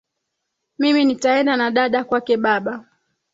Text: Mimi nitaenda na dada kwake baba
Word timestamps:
Mimi 0.79 1.05
nitaenda 1.05 1.57
na 1.57 1.71
dada 1.71 2.03
kwake 2.03 2.37
baba 2.37 2.85